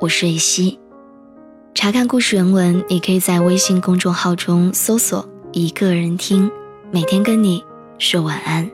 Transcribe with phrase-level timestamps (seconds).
[0.00, 0.80] 我是瑞希。
[1.74, 6.50] 查看故事原文，你可以在微信公众号中搜索“一个人听”，
[6.90, 7.62] 每天跟你
[7.98, 8.70] 说晚安。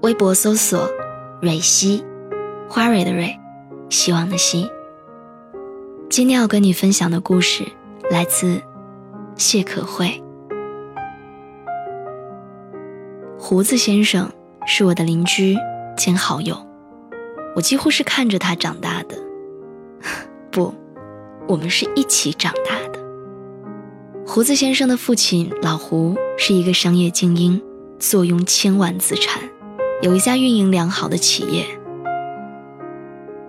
[0.00, 0.88] 微博搜索
[1.42, 2.02] “蕊希”，
[2.70, 3.38] 花蕊的蕊，
[3.90, 4.70] 希望的希。
[6.08, 7.62] 今天要跟你分享的故事
[8.10, 8.62] 来自
[9.36, 10.22] 谢可慧。
[13.38, 14.32] 胡子先生
[14.64, 15.54] 是我的邻居
[15.98, 16.56] 兼好友。
[17.54, 19.18] 我几乎是看着他长大的，
[20.50, 20.74] 不，
[21.46, 22.98] 我们是一起长大的。
[24.26, 27.60] 胡子先生的父亲老胡是一个商业精英，
[27.98, 29.42] 坐拥千万资产，
[30.02, 31.64] 有一家运营良好的企业。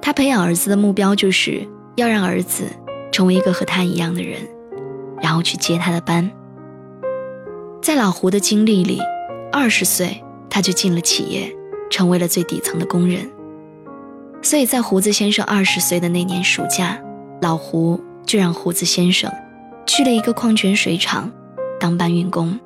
[0.01, 2.63] 他培养儿子的目标就是要让儿子
[3.11, 4.39] 成为一个和他一样的人，
[5.21, 6.31] 然后去接他的班。
[7.81, 8.99] 在老胡的经历里，
[9.51, 11.53] 二十岁他就进了企业，
[11.89, 13.29] 成为了最底层的工人。
[14.41, 16.99] 所以在胡子先生二十岁的那年暑假，
[17.41, 19.31] 老胡就让胡子先生
[19.85, 21.31] 去了一个矿泉水厂
[21.79, 22.59] 当搬运工。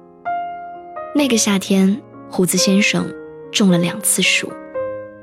[1.15, 3.11] 那个夏天，胡子先生
[3.51, 4.51] 中了两次暑，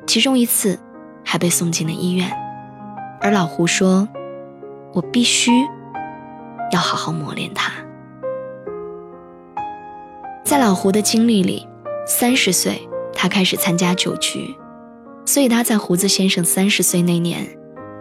[0.07, 0.79] 其中一次
[1.25, 2.31] 还被送进了医院。
[3.21, 4.09] 而老胡说
[4.93, 5.53] ：“我必须
[6.73, 7.73] 要好好磨练他。”
[10.45, 11.67] 在老胡的经历里，
[12.07, 14.55] 三十岁他开始参加酒局。
[15.31, 17.47] 所以他在胡子先生三十岁那年，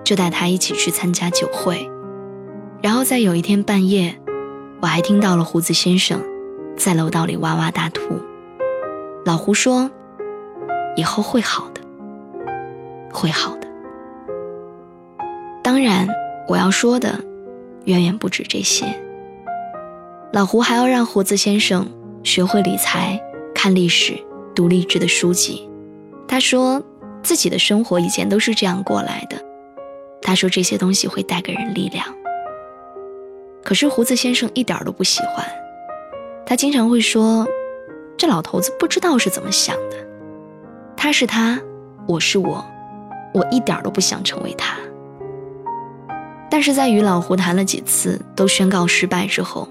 [0.04, 1.88] 就带他一起去参加酒会，
[2.82, 4.20] 然后在有一天半夜，
[4.82, 6.20] 我还听到了胡子先生
[6.76, 8.20] 在楼道里哇哇大吐。
[9.26, 9.92] 老胡说
[10.98, 11.82] ：“以后会好的，
[13.14, 13.68] 会好的。”
[15.64, 16.08] 当然，
[16.48, 17.24] 我要说的
[17.86, 18.88] 远远不止这些。
[20.34, 21.86] 老胡还要让胡子先生
[22.24, 23.22] 学会理财、
[23.54, 24.18] 看历史、
[24.56, 25.70] 读励志的书籍。
[26.28, 26.82] 他说。
[27.30, 29.38] 自己的生活以前都是这样过来的，
[30.20, 32.04] 他说这些东西会带给人力量。
[33.64, 35.46] 可是胡子先生一点都不喜欢，
[36.44, 37.48] 他经常会说
[38.18, 39.98] ：“这老头子不知道是怎么想的，
[40.98, 41.62] 他是他，
[42.08, 42.66] 我是我，
[43.36, 44.76] 我一点都不想成为他。”
[46.50, 49.68] 但是在与老胡谈了几次都宣告失败之后，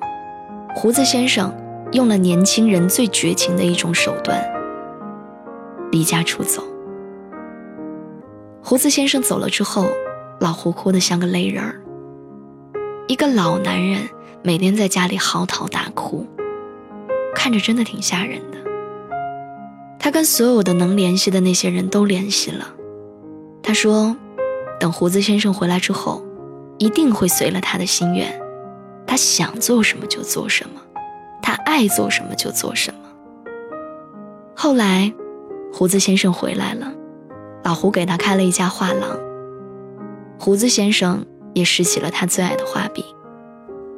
[0.76, 1.52] 胡子先生
[1.90, 4.40] 用了年轻人最绝情的一种手段——
[5.90, 6.62] 离家出走。
[8.68, 9.86] 胡子先生走了之后，
[10.40, 11.80] 老胡哭得像个泪人儿。
[13.06, 14.10] 一个老男人
[14.42, 16.26] 每天在家里嚎啕大哭，
[17.34, 18.58] 看着真的挺吓人的。
[19.98, 22.68] 他跟所有的能联系的那些人都联系了，
[23.62, 24.14] 他说，
[24.78, 26.22] 等胡子先生回来之后，
[26.76, 28.38] 一定会随了他的心愿，
[29.06, 30.82] 他想做什么就做什么，
[31.40, 33.00] 他爱做什么就做什么。
[34.54, 35.10] 后来，
[35.72, 36.92] 胡子先生回来了。
[37.68, 39.18] 老胡给他开了一家画廊，
[40.38, 43.04] 胡子先生也拾起了他最爱的画笔。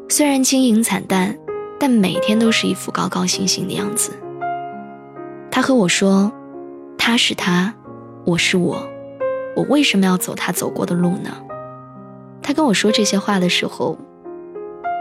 [0.08, 1.38] 虽然经营惨淡，
[1.78, 4.10] 但每天都是一副高高兴兴的样子。
[5.52, 6.32] 他和我说
[6.98, 7.72] ：“他是他，
[8.24, 8.84] 我是我，
[9.54, 11.30] 我为什么要走他走过的路呢？”
[12.42, 13.96] 他跟我说这些话的时候，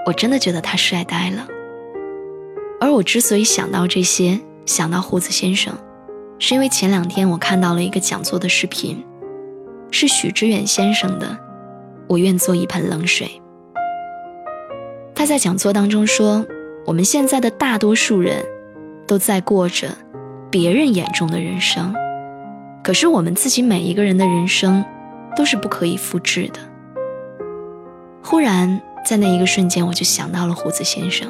[0.06, 1.48] 我真的觉得他帅呆了。
[2.80, 5.74] 而我之所以想到这些，想到胡子先生。
[6.39, 9.06] 是因为前两天我看到了一个讲座的视频，
[9.91, 11.38] 是许知远先生的。
[12.07, 13.30] 我愿做一盆冷水。
[15.13, 16.45] 他在讲座当中说，
[16.86, 18.44] 我们现在的大多数人，
[19.06, 19.89] 都在过着
[20.50, 21.94] 别人眼中的人生，
[22.81, 24.83] 可是我们自己每一个人的人生，
[25.36, 26.59] 都是不可以复制的。
[28.24, 31.30] 忽然在那一个瞬间，我就想到了胡子先生，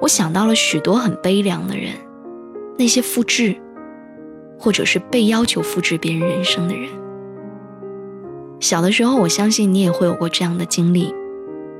[0.00, 1.92] 我想到了许多很悲凉的人，
[2.78, 3.56] 那些复制。
[4.58, 6.88] 或者是被要求复制别人人生的人，
[8.60, 11.14] 小的时候，我相信你也会有过这样的经历。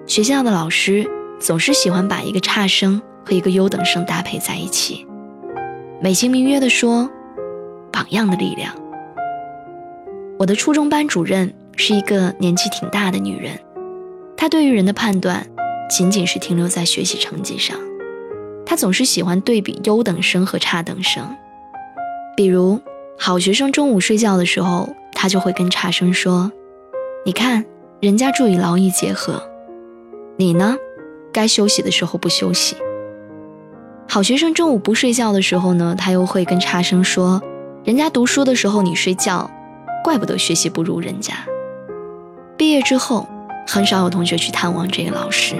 [0.06, 1.08] 学校的老师
[1.40, 5.06] 总是喜欢把一个差生和一个优等生搭配在一起，
[6.02, 7.10] 美其名曰的说
[7.90, 8.74] “榜样的力量”。
[10.38, 13.58] 我的初中班主任是一个年纪挺大的女人，
[14.36, 15.46] 她对于人的判断
[15.88, 17.78] 仅仅是停留在学习成绩上。
[18.66, 21.24] 她总是喜欢对比优等生和差等生，
[22.36, 22.80] 比如
[23.18, 26.50] 好学生中午睡觉的时候，他就会跟差生说
[27.24, 27.64] ：“你看，
[28.00, 29.42] 人家注意劳逸结合，
[30.36, 30.76] 你呢，
[31.32, 32.76] 该休息的时候不休息。”
[34.08, 37.42] 好学生中午不睡觉的时候呢，他又会跟差生说
[37.84, 39.50] ：“人家读书的时候你睡觉。”
[40.04, 41.32] 怪不得学习不如人家。
[42.58, 43.26] 毕业之后，
[43.66, 45.56] 很少有同学去探望这个老师。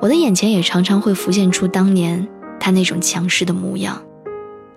[0.00, 2.26] 我的眼前也常常会浮现出当年
[2.58, 4.02] 他那种强势的模样，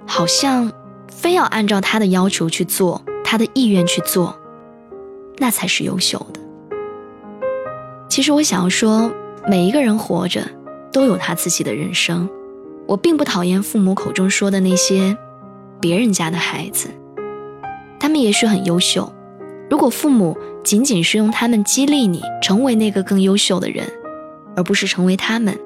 [0.08, 0.72] 好像
[1.08, 4.36] 非要按照他的要求去做，他的意愿去做，
[5.38, 6.40] 那才是优秀的。
[8.08, 9.12] 其实我想要说，
[9.48, 10.42] 每一个人活着
[10.92, 12.28] 都有他自己的人生。
[12.88, 15.18] 我并不讨厌父母口中说的那些
[15.82, 16.90] 别人家的孩子。
[18.00, 19.14] 他们也许很优秀，
[19.70, 23.86] 如果父母仅仅是用他们激励你成为那个更优秀的人，
[24.56, 25.60] 而不是成为他们，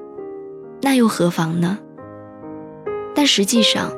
[0.80, 1.78] 那又何妨呢？
[3.14, 3.92] 但实际上，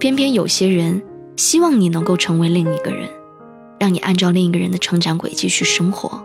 [0.00, 1.02] 偏偏有些人
[1.36, 3.06] 希望你能够成为另一个人，
[3.78, 6.24] 让你按照另一个人的成长轨迹去生活，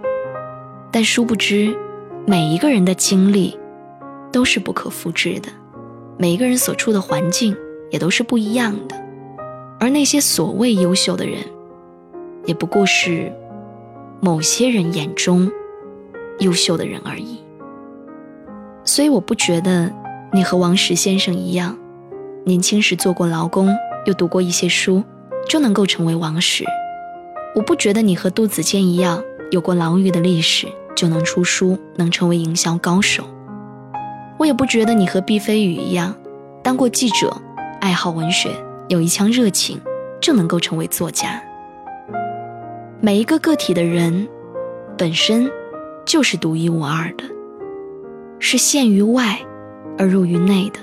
[0.92, 1.76] 但殊不知，
[2.26, 3.60] 每一个人的经历
[4.32, 5.50] 都是不可复制的，
[6.18, 7.54] 每一个人所处的环境
[7.92, 8.96] 也都是不一样的，
[9.78, 11.40] 而那些所谓优秀的人。
[12.46, 13.30] 也不过是
[14.22, 15.52] 某些人眼中
[16.40, 17.40] 优秀的人而已，
[18.86, 19.92] 所以我不觉得
[20.32, 21.78] 你和王石先生一样，
[22.48, 23.76] 年轻时做过劳工，
[24.06, 25.04] 又读过一些书，
[25.50, 26.64] 就能够成为王石。
[27.56, 33.24] 我不觉得你和杜子健一样，有过牢狱的历史，就能出书，能成为营销高手。
[34.38, 36.16] 我也不觉得你和毕飞宇一样，
[36.62, 37.36] 当过记者，
[37.82, 38.52] 爱好文学，
[38.90, 39.82] 有一腔热情，
[40.22, 41.42] 就能够成为作家。
[43.02, 44.28] 每一个个体的人，
[44.96, 45.50] 本身
[46.06, 47.24] 就是独一无二的，
[48.38, 49.40] 是陷于外
[49.98, 50.80] 而入于内的。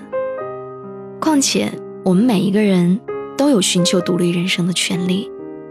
[1.23, 1.73] 况且，
[2.05, 2.99] 我们每一个人
[3.39, 5.31] 都有寻求独立人生的权利，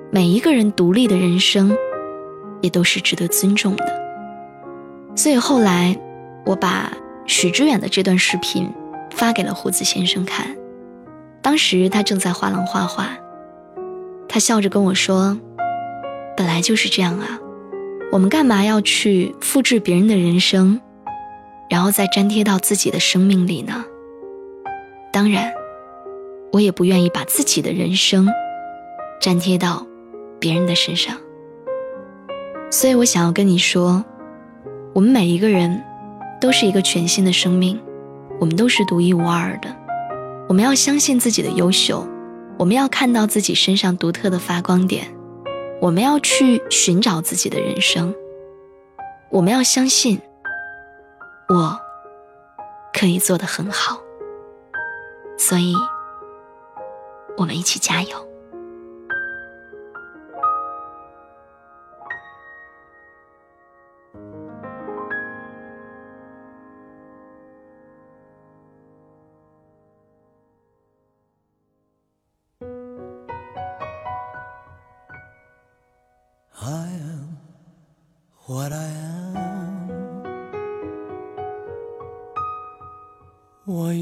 [0.10, 1.76] 每一个人独立的人生，
[2.62, 3.86] 也都是值得尊重的。
[5.14, 6.00] 所以后来，
[6.46, 6.94] 我把
[7.28, 8.72] 许知远的这段视频
[9.14, 10.56] 发给了胡子先生看，
[11.42, 13.10] 当时他正在画廊画画，
[14.30, 15.38] 他笑着跟我说。
[16.38, 17.38] 本来就是这样啊，
[18.14, 20.80] 我们干嘛要去复制别人的人生，
[21.70, 23.84] 然后再粘贴到自己的生命里呢？
[25.14, 25.54] 当然，
[26.54, 28.28] 我也不愿意把自己的人生
[29.22, 29.86] 粘贴到
[30.40, 31.18] 别人的身上。
[32.70, 34.04] 所以我想要跟你说，
[34.94, 35.84] 我们每一个人
[36.40, 37.80] 都是一个全新的生命，
[38.40, 39.76] 我们都是独一无二的。
[40.48, 42.08] 我们要相信自己的优秀，
[42.58, 45.08] 我们要看到自己身上独特的发光点。
[45.82, 48.14] 我们要去寻找自己的人生，
[49.30, 50.22] 我们要相信，
[51.50, 51.78] 我
[52.94, 54.00] 可以做得很好，
[55.42, 55.76] 所以，
[57.36, 58.28] 我们一起加油。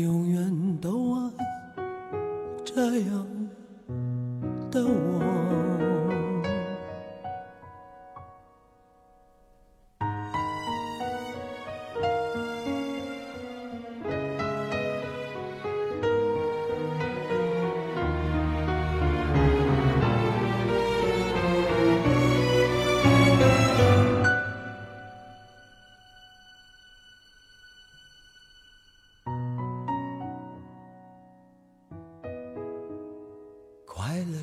[0.09, 1.31] 永远都爱
[2.65, 3.27] 这样
[4.71, 5.68] 的我。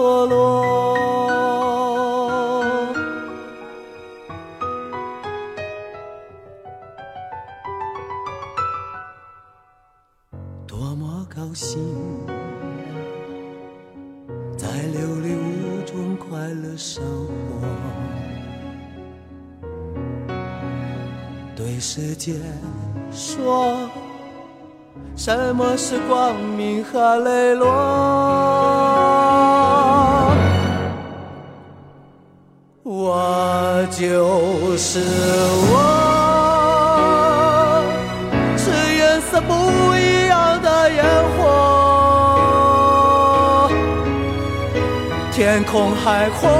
[0.00, 0.64] 的赤裸裸。
[10.66, 11.78] 多么高兴！
[14.56, 17.66] 在琉璃屋中快乐生活，
[21.54, 22.34] 对世界
[23.12, 23.76] 说，
[25.16, 29.29] 什么是光明和磊落？
[34.10, 34.98] 就是
[35.70, 35.74] 我，
[38.58, 38.64] 是
[38.96, 39.54] 颜色不
[39.94, 41.04] 一样的烟
[41.36, 41.38] 火。
[45.30, 46.50] 天空海阔，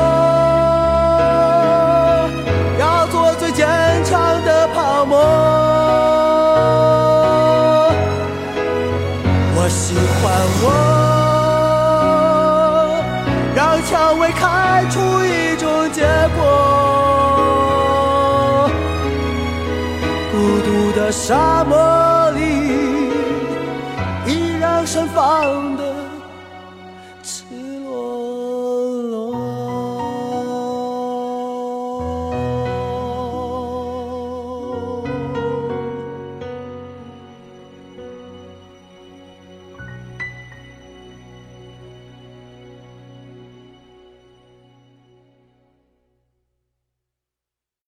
[21.30, 21.78] 沙漠
[22.32, 22.42] 里，
[24.26, 26.09] 依然盛放的。